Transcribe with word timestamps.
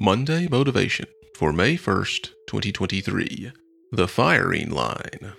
Monday 0.00 0.46
Motivation 0.48 1.06
for 1.34 1.52
May 1.52 1.76
1st, 1.76 2.30
2023. 2.46 3.50
The 3.90 4.06
Firing 4.06 4.70
Line. 4.70 5.32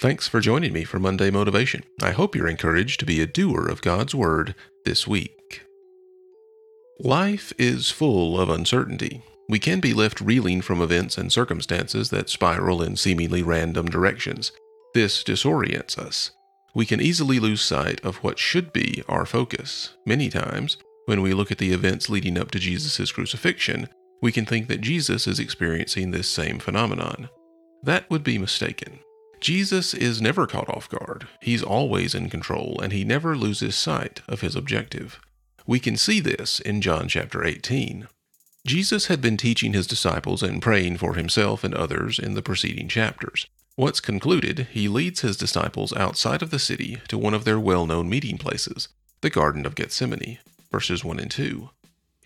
Thanks 0.00 0.26
for 0.26 0.40
joining 0.40 0.72
me 0.72 0.84
for 0.84 0.98
Monday 0.98 1.30
Motivation. 1.30 1.84
I 2.00 2.12
hope 2.12 2.34
you're 2.34 2.48
encouraged 2.48 3.00
to 3.00 3.06
be 3.06 3.20
a 3.20 3.26
doer 3.26 3.68
of 3.68 3.82
God's 3.82 4.14
Word 4.14 4.54
this 4.86 5.06
week. 5.06 5.60
Life 6.98 7.52
is 7.58 7.90
full 7.90 8.40
of 8.40 8.48
uncertainty. 8.48 9.22
We 9.46 9.58
can 9.58 9.80
be 9.80 9.92
left 9.92 10.22
reeling 10.22 10.62
from 10.62 10.80
events 10.80 11.18
and 11.18 11.30
circumstances 11.30 12.08
that 12.08 12.30
spiral 12.30 12.80
in 12.80 12.96
seemingly 12.96 13.42
random 13.42 13.84
directions. 13.90 14.52
This 14.94 15.22
disorients 15.22 15.98
us. 15.98 16.30
We 16.74 16.86
can 16.86 17.02
easily 17.02 17.38
lose 17.38 17.60
sight 17.60 18.02
of 18.02 18.16
what 18.24 18.38
should 18.38 18.72
be 18.72 19.02
our 19.06 19.26
focus. 19.26 19.96
Many 20.06 20.30
times, 20.30 20.78
when 21.10 21.22
we 21.22 21.34
look 21.34 21.50
at 21.50 21.58
the 21.58 21.72
events 21.72 22.08
leading 22.08 22.38
up 22.38 22.52
to 22.52 22.60
Jesus' 22.60 23.10
crucifixion, 23.10 23.88
we 24.22 24.30
can 24.30 24.46
think 24.46 24.68
that 24.68 24.80
Jesus 24.80 25.26
is 25.26 25.40
experiencing 25.40 26.12
this 26.12 26.30
same 26.30 26.60
phenomenon. 26.60 27.28
That 27.82 28.08
would 28.08 28.22
be 28.22 28.38
mistaken. 28.38 29.00
Jesus 29.40 29.92
is 29.92 30.22
never 30.22 30.46
caught 30.46 30.68
off 30.68 30.88
guard. 30.88 31.26
He's 31.42 31.64
always 31.64 32.14
in 32.14 32.30
control, 32.30 32.78
and 32.80 32.92
he 32.92 33.02
never 33.02 33.36
loses 33.36 33.74
sight 33.74 34.22
of 34.28 34.42
his 34.42 34.54
objective. 34.54 35.18
We 35.66 35.80
can 35.80 35.96
see 35.96 36.20
this 36.20 36.60
in 36.60 36.80
John 36.80 37.08
chapter 37.08 37.44
18. 37.44 38.06
Jesus 38.64 39.06
had 39.06 39.20
been 39.20 39.36
teaching 39.36 39.72
his 39.72 39.88
disciples 39.88 40.44
and 40.44 40.62
praying 40.62 40.98
for 40.98 41.14
himself 41.14 41.64
and 41.64 41.74
others 41.74 42.20
in 42.20 42.34
the 42.34 42.42
preceding 42.42 42.86
chapters. 42.86 43.48
Once 43.76 43.98
concluded, 43.98 44.68
he 44.70 44.86
leads 44.86 45.22
his 45.22 45.36
disciples 45.36 45.92
outside 45.94 46.40
of 46.40 46.52
the 46.52 46.60
city 46.60 47.00
to 47.08 47.18
one 47.18 47.34
of 47.34 47.42
their 47.44 47.58
well 47.58 47.84
known 47.84 48.08
meeting 48.08 48.38
places, 48.38 48.86
the 49.22 49.30
Garden 49.30 49.66
of 49.66 49.74
Gethsemane, 49.74 50.38
verses 50.70 51.04
1 51.04 51.20
and 51.20 51.30
2. 51.30 51.70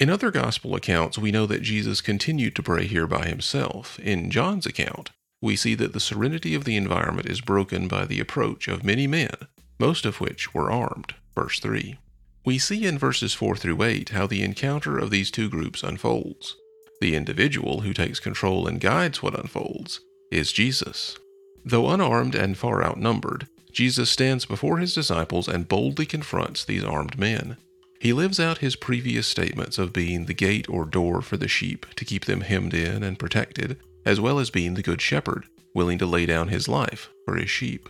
In 0.01 0.11
other 0.11 0.31
gospel 0.31 0.75
accounts, 0.75 1.19
we 1.19 1.31
know 1.31 1.47
that 1.47 1.63
Jesus 1.63 2.01
continued 2.01 2.57
to 2.57 2.63
pray 2.63 2.87
here 2.87 3.07
by 3.07 3.27
himself. 3.27 3.99
In 4.01 4.31
John's 4.31 4.67
account, 4.67 5.11
we 5.41 5.57
see 5.57 5.75
that 5.77 5.93
the 5.93 6.01
serenity 6.01 6.55
of 6.55 6.65
the 6.65 6.77
environment 6.77 7.29
is 7.29 7.41
broken 7.41 7.87
by 7.87 8.05
the 8.05 8.19
approach 8.19 8.67
of 8.67 8.83
many 8.83 9.07
men, 9.07 9.35
most 9.79 10.05
of 10.05 10.21
which 10.21 10.53
were 10.53 10.71
armed. 10.71 11.15
Verse 11.35 11.61
3. 11.61 11.99
We 12.45 12.59
see 12.59 12.87
in 12.87 12.99
verses 12.99 13.35
4 13.35 13.57
through 13.57 13.83
8 13.83 14.11
how 14.11 14.27
the 14.27 14.43
encounter 14.43 14.99
of 14.99 15.11
these 15.11 15.31
two 15.31 15.49
groups 15.49 15.83
unfolds. 15.83 16.57
The 17.01 17.15
individual 17.15 17.81
who 17.81 17.93
takes 17.93 18.21
control 18.21 18.67
and 18.67 18.81
guides 18.81 19.23
what 19.23 19.39
unfolds 19.39 20.01
is 20.31 20.53
Jesus. 20.53 21.17
Though 21.65 21.89
unarmed 21.89 22.35
and 22.35 22.59
far 22.59 22.85
outnumbered, 22.85 23.47
Jesus 23.73 24.11
stands 24.11 24.45
before 24.45 24.79
his 24.79 24.95
disciples 24.95 25.49
and 25.49 25.69
boldly 25.69 26.07
confronts 26.07 26.65
these 26.65 26.85
armed 26.85 27.19
men. 27.19 27.57
He 28.05 28.13
lives 28.13 28.39
out 28.39 28.59
his 28.59 28.77
previous 28.77 29.27
statements 29.27 29.79
of 29.79 29.95
being 29.95 30.27
the 30.27 30.35
gate 30.35 30.69
or 30.69 30.85
door 30.85 31.23
for 31.23 31.39
the 31.39 31.49
sheep 31.49 31.87
to 31.95 32.05
keep 32.05 32.27
them 32.27 32.43
hemmed 32.43 32.75
in 32.75 33.03
and 33.03 33.19
protected, 33.19 33.79
as 34.05 34.21
well 34.21 34.39
as 34.39 34.51
being 34.51 34.75
the 34.75 34.83
good 34.83 35.01
shepherd, 35.01 35.47
willing 35.73 35.97
to 35.97 36.05
lay 36.05 36.27
down 36.27 36.49
his 36.49 36.69
life 36.69 37.09
for 37.25 37.37
his 37.37 37.49
sheep. 37.49 37.89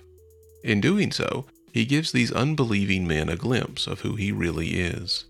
In 0.62 0.80
doing 0.80 1.10
so, 1.10 1.46
he 1.72 1.84
gives 1.84 2.12
these 2.12 2.30
unbelieving 2.30 3.08
men 3.08 3.28
a 3.28 3.34
glimpse 3.34 3.88
of 3.88 4.02
who 4.02 4.14
he 4.14 4.30
really 4.30 4.74
is. 4.74 5.24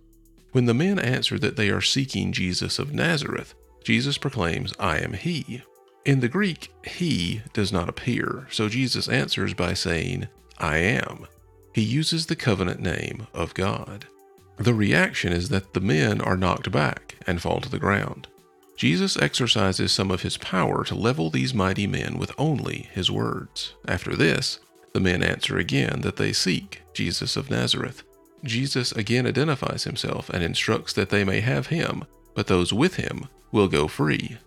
When 0.53 0.67
the 0.67 0.75
men 0.75 0.99
answer 0.99 1.39
that 1.39 1.57
they 1.57 1.71
are 1.71 1.81
seeking 1.81 2.31
Jesus 2.31 2.79
of 2.79 2.93
Nazareth, 2.93 3.55
Jesus 3.85 4.19
proclaims, 4.19 4.75
I 4.79 4.99
am 4.99 5.15
he. 5.15 5.63
In 6.05 6.21
the 6.21 6.29
Greek, 6.29 6.71
he 6.85 7.41
does 7.55 7.73
not 7.73 7.89
appear, 7.89 8.49
so 8.51 8.69
Jesus 8.69 9.09
answers 9.09 9.55
by 9.55 9.73
saying, 9.73 10.29
I 10.59 10.77
am. 10.77 11.27
He 11.73 11.81
uses 11.81 12.27
the 12.27 12.37
covenant 12.37 12.81
name 12.81 13.29
of 13.33 13.55
God. 13.55 14.09
The 14.57 14.75
reaction 14.75 15.33
is 15.33 15.49
that 15.49 15.75
the 15.75 15.81
men 15.81 16.21
are 16.21 16.37
knocked 16.37 16.71
back 16.71 17.17
and 17.27 17.41
fall 17.41 17.61
to 17.61 17.69
the 17.69 17.79
ground. 17.79 18.29
Jesus 18.77 19.17
exercises 19.17 19.93
some 19.93 20.11
of 20.11 20.23
his 20.23 20.37
power 20.37 20.85
to 20.85 20.95
level 20.95 21.31
these 21.31 21.55
mighty 21.55 21.87
men 21.87 22.19
with 22.19 22.33
only 22.39 22.89
his 22.93 23.11
words. 23.11 23.75
After 23.87 24.17
this, 24.17 24.61
the 24.93 25.01
men 25.01 25.23
answer 25.23 25.59
again 25.59 26.01
that 26.03 26.17
they 26.17 26.33
seek 26.33 26.83
Jesus 26.93 27.37
of 27.37 27.51
Nazareth. 27.51 28.03
Jesus 28.45 28.93
again 28.93 29.27
identifies 29.27 29.85
himself 29.85 30.29
and 30.29 30.43
instructs 30.43 30.93
that 30.93 31.11
they 31.11 31.25
may 31.25 31.41
have 31.41 31.69
him, 31.69 32.05
but 32.35 32.47
those 32.47 32.73
with 32.73 32.97
him 32.97 33.29
will 33.53 33.69
go 33.69 33.89
free. 33.89 34.39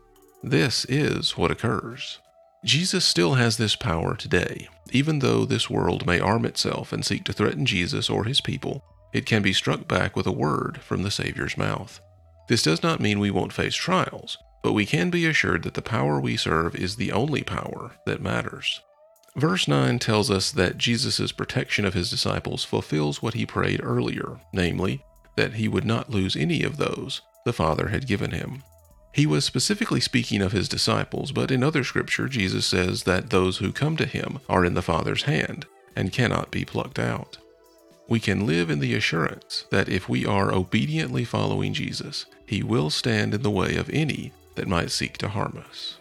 This 0.43 0.85
is 0.85 1.37
what 1.37 1.51
occurs. 1.51 2.19
Jesus 2.63 3.05
still 3.05 3.35
has 3.35 3.57
this 3.57 3.75
power 3.75 4.15
today. 4.15 4.67
Even 4.91 5.19
though 5.19 5.45
this 5.45 5.69
world 5.69 6.05
may 6.05 6.19
arm 6.19 6.45
itself 6.45 6.93
and 6.93 7.03
seek 7.03 7.23
to 7.25 7.33
threaten 7.33 7.65
Jesus 7.65 8.09
or 8.09 8.25
his 8.25 8.41
people, 8.41 8.83
it 9.17 9.25
can 9.25 9.41
be 9.41 9.51
struck 9.51 9.87
back 9.87 10.15
with 10.15 10.27
a 10.27 10.31
word 10.31 10.79
from 10.81 11.01
the 11.01 11.09
Savior's 11.09 11.57
mouth. 11.57 11.99
This 12.47 12.61
does 12.61 12.83
not 12.83 12.99
mean 12.99 13.19
we 13.19 13.31
won't 13.31 13.51
face 13.51 13.73
trials, 13.73 14.37
but 14.61 14.73
we 14.73 14.85
can 14.85 15.09
be 15.09 15.25
assured 15.25 15.63
that 15.63 15.73
the 15.73 15.81
power 15.81 16.19
we 16.19 16.37
serve 16.37 16.75
is 16.75 16.95
the 16.95 17.11
only 17.11 17.41
power 17.41 17.95
that 18.05 18.21
matters. 18.21 18.79
Verse 19.35 19.67
9 19.67 19.97
tells 19.97 20.29
us 20.29 20.51
that 20.51 20.77
Jesus' 20.77 21.31
protection 21.31 21.83
of 21.83 21.95
his 21.95 22.11
disciples 22.11 22.63
fulfills 22.63 23.21
what 23.21 23.33
he 23.33 23.45
prayed 23.45 23.81
earlier, 23.83 24.39
namely, 24.53 25.03
that 25.35 25.53
he 25.53 25.67
would 25.67 25.85
not 25.85 26.11
lose 26.11 26.35
any 26.35 26.61
of 26.61 26.77
those 26.77 27.21
the 27.43 27.53
Father 27.53 27.87
had 27.87 28.07
given 28.07 28.31
him. 28.31 28.61
He 29.13 29.25
was 29.25 29.45
specifically 29.45 29.99
speaking 29.99 30.43
of 30.43 30.51
his 30.51 30.69
disciples, 30.69 31.31
but 31.31 31.49
in 31.49 31.63
other 31.63 31.83
scripture, 31.83 32.27
Jesus 32.27 32.67
says 32.67 33.03
that 33.03 33.31
those 33.31 33.57
who 33.57 33.71
come 33.71 33.97
to 33.97 34.05
him 34.05 34.39
are 34.47 34.63
in 34.63 34.75
the 34.75 34.83
Father's 34.83 35.23
hand 35.23 35.65
and 35.95 36.13
cannot 36.13 36.51
be 36.51 36.63
plucked 36.63 36.99
out. 36.99 37.39
We 38.07 38.19
can 38.19 38.47
live 38.47 38.69
in 38.69 38.79
the 38.79 38.95
assurance 38.95 39.65
that 39.69 39.89
if 39.89 40.07
we 40.07 40.25
are 40.25 40.53
obediently 40.53 41.25
following 41.25 41.73
Jesus, 41.73 42.25
he 42.45 42.63
will 42.63 42.89
stand 42.89 43.33
in 43.33 43.41
the 43.41 43.51
way 43.51 43.75
of 43.75 43.89
any 43.89 44.31
that 44.55 44.67
might 44.67 44.91
seek 44.91 45.17
to 45.17 45.29
harm 45.29 45.61
us. 45.69 45.97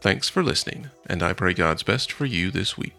Thanks 0.00 0.28
for 0.28 0.42
listening, 0.42 0.88
and 1.06 1.22
I 1.22 1.32
pray 1.32 1.54
God's 1.54 1.82
best 1.82 2.10
for 2.10 2.24
you 2.26 2.50
this 2.50 2.76
week. 2.76 2.94